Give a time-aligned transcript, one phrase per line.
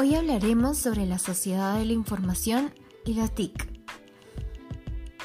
[0.00, 2.72] Hoy hablaremos sobre la sociedad de la información
[3.04, 3.68] y la TIC.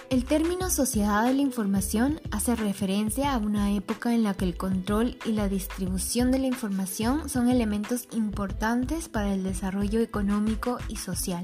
[0.09, 4.57] El término sociedad de la información hace referencia a una época en la que el
[4.57, 10.95] control y la distribución de la información son elementos importantes para el desarrollo económico y
[10.95, 11.43] social.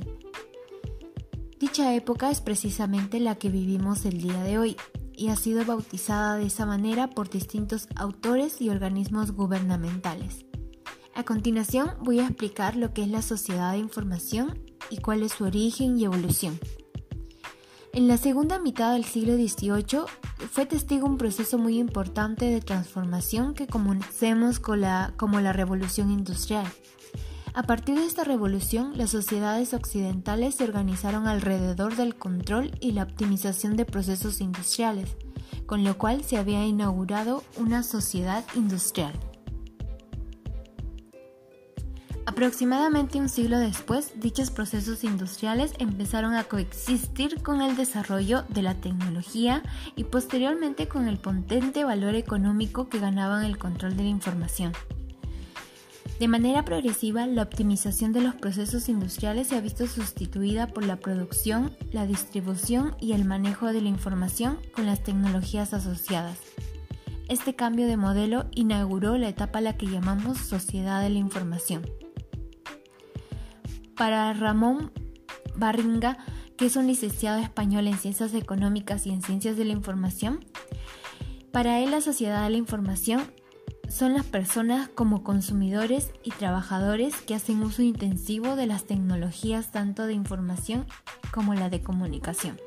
[1.60, 4.76] Dicha época es precisamente la que vivimos el día de hoy
[5.16, 10.49] y ha sido bautizada de esa manera por distintos autores y organismos gubernamentales.
[11.20, 14.58] A continuación voy a explicar lo que es la sociedad de información
[14.90, 16.58] y cuál es su origen y evolución.
[17.92, 20.06] En la segunda mitad del siglo XVIII
[20.50, 26.66] fue testigo un proceso muy importante de transformación que conocemos como la revolución industrial.
[27.54, 33.04] A partir de esta revolución, las sociedades occidentales se organizaron alrededor del control y la
[33.04, 35.18] optimización de procesos industriales,
[35.66, 39.12] con lo cual se había inaugurado una sociedad industrial.
[42.40, 48.76] Aproximadamente un siglo después, dichos procesos industriales empezaron a coexistir con el desarrollo de la
[48.76, 49.62] tecnología
[49.98, 54.72] y posteriormente con el potente valor económico que ganaban el control de la información.
[56.18, 60.96] De manera progresiva, la optimización de los procesos industriales se ha visto sustituida por la
[60.96, 66.38] producción, la distribución y el manejo de la información con las tecnologías asociadas.
[67.28, 71.82] Este cambio de modelo inauguró la etapa a la que llamamos sociedad de la información.
[74.00, 74.94] Para Ramón
[75.58, 76.18] Barringa,
[76.58, 80.40] que es un licenciado español en Ciencias Económicas y en Ciencias de la Información,
[81.52, 83.30] para él la sociedad de la información
[83.90, 90.06] son las personas como consumidores y trabajadores que hacen uso intensivo de las tecnologías tanto
[90.06, 90.86] de información
[91.34, 92.58] como la de comunicación.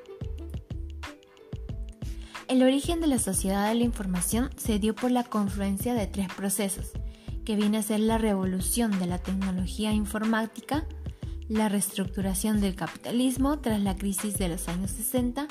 [2.47, 6.29] El origen de la sociedad de la información se dio por la confluencia de tres
[6.29, 6.91] procesos,
[7.47, 10.87] que viene a ser la revolución de la tecnología informática,
[11.53, 15.47] la reestructuración del capitalismo tras la crisis de los años 60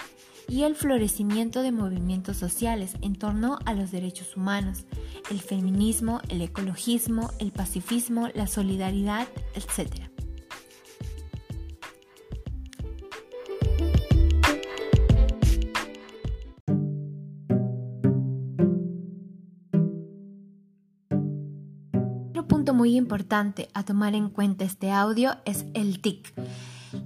[0.48, 4.86] y el florecimiento de movimientos sociales en torno a los derechos humanos,
[5.30, 10.11] el feminismo, el ecologismo, el pacifismo, la solidaridad, etc.
[22.52, 26.34] punto muy importante a tomar en cuenta este audio es el TIC,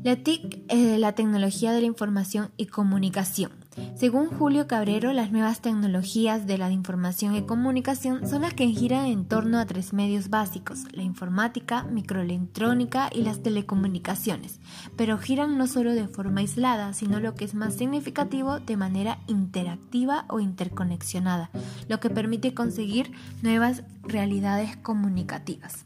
[0.03, 3.51] la TIC es la tecnología de la información y comunicación.
[3.95, 9.05] Según Julio Cabrero, las nuevas tecnologías de la información y comunicación son las que giran
[9.05, 14.59] en torno a tres medios básicos, la informática, microelectrónica y las telecomunicaciones,
[14.95, 19.19] pero giran no solo de forma aislada, sino lo que es más significativo, de manera
[19.27, 21.49] interactiva o interconexionada,
[21.87, 25.85] lo que permite conseguir nuevas realidades comunicativas.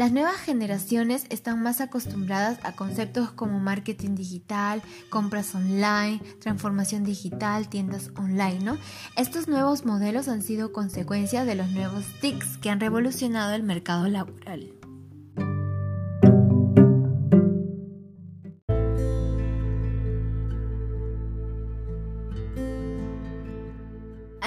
[0.00, 4.80] Las nuevas generaciones están más acostumbradas a conceptos como marketing digital,
[5.10, 8.78] compras online, transformación digital, tiendas online,
[9.18, 14.08] Estos nuevos modelos han sido consecuencia de los nuevos TICs que han revolucionado el mercado
[14.08, 14.79] laboral.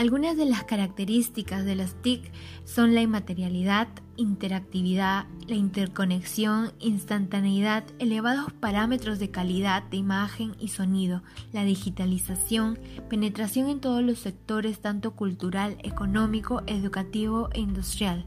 [0.04, 2.30] Algunas de las características de las TIC
[2.66, 3.88] son la inmaterialidad,
[4.18, 12.78] interactividad, la interconexión, instantaneidad, elevados parámetros de calidad de imagen y sonido, la digitalización,
[13.10, 18.26] penetración en todos los sectores tanto cultural, económico, educativo e industrial.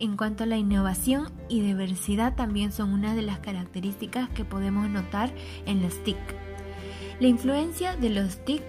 [0.00, 4.90] En cuanto a la innovación y diversidad también son una de las características que podemos
[4.90, 6.18] notar en las TIC.
[7.18, 8.62] La influencia de los TIC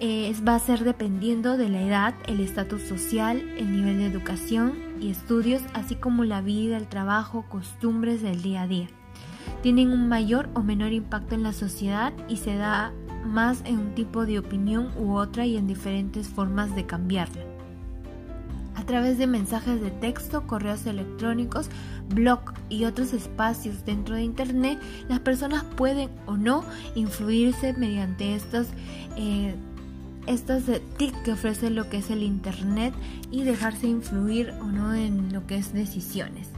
[0.00, 5.10] va a ser dependiendo de la edad, el estatus social, el nivel de educación y
[5.10, 8.88] estudios, así como la vida, el trabajo, costumbres del día a día.
[9.62, 12.92] Tienen un mayor o menor impacto en la sociedad y se da
[13.24, 17.42] más en un tipo de opinión u otra y en diferentes formas de cambiarla.
[18.76, 21.68] A través de mensajes de texto, correos electrónicos,
[22.14, 24.78] blog y otros espacios dentro de Internet,
[25.08, 28.68] las personas pueden o no influirse mediante estos
[29.16, 29.54] eh,
[30.28, 30.64] estas
[30.98, 32.94] TIC que ofrece lo que es el Internet
[33.30, 36.48] y dejarse influir o no en lo que es decisiones.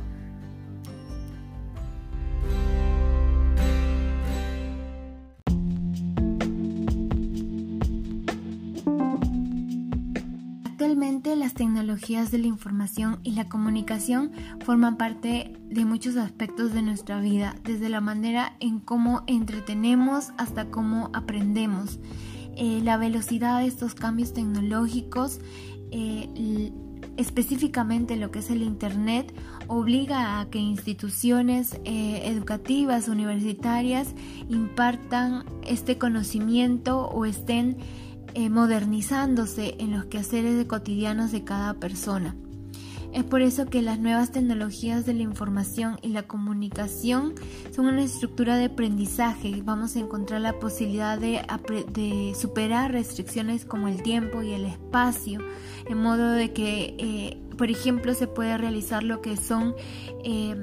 [10.64, 14.32] Actualmente las tecnologías de la información y la comunicación
[14.64, 20.70] forman parte de muchos aspectos de nuestra vida, desde la manera en cómo entretenemos hasta
[20.70, 22.00] cómo aprendemos.
[22.56, 25.40] Eh, la velocidad de estos cambios tecnológicos
[25.90, 26.72] eh,
[27.16, 29.34] específicamente lo que es el Internet,
[29.66, 34.14] obliga a que instituciones eh, educativas, universitarias,
[34.48, 37.76] impartan este conocimiento o estén
[38.48, 42.36] modernizándose en los quehaceres cotidianos de cada persona.
[43.12, 47.34] Es por eso que las nuevas tecnologías de la información y la comunicación
[47.74, 49.62] son una estructura de aprendizaje.
[49.64, 51.42] Vamos a encontrar la posibilidad de,
[52.38, 55.40] superar restricciones como el tiempo y el espacio,
[55.88, 59.74] en modo de que, eh, por ejemplo, se puede realizar lo que son
[60.24, 60.54] eh,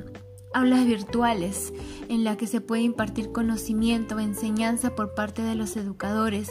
[0.53, 1.73] aulas virtuales
[2.07, 6.49] en las que se puede impartir conocimiento, enseñanza por parte de los educadores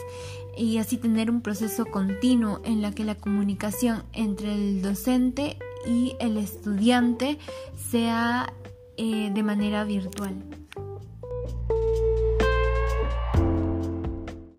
[0.55, 6.15] y así tener un proceso continuo en la que la comunicación entre el docente y
[6.19, 7.37] el estudiante
[7.75, 8.53] sea
[8.97, 10.66] eh, de manera virtual.